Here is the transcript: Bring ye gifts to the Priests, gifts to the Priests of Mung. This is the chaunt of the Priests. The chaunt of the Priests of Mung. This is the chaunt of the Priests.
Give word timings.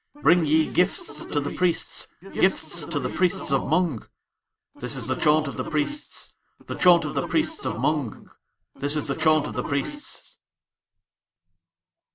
Bring 0.23 0.45
ye 0.47 0.67
gifts 0.71 1.25
to 1.25 1.39
the 1.39 1.55
Priests, 1.55 2.07
gifts 2.33 2.83
to 2.85 2.97
the 2.99 3.11
Priests 3.11 3.51
of 3.51 3.67
Mung. 3.67 4.07
This 4.73 4.95
is 4.95 5.05
the 5.05 5.13
chaunt 5.13 5.47
of 5.47 5.57
the 5.57 5.69
Priests. 5.69 6.33
The 6.65 6.73
chaunt 6.75 7.05
of 7.05 7.13
the 7.13 7.27
Priests 7.27 7.67
of 7.67 7.77
Mung. 7.79 8.31
This 8.73 8.95
is 8.95 9.05
the 9.05 9.13
chaunt 9.15 9.45
of 9.45 9.53
the 9.53 9.61
Priests. 9.63 10.37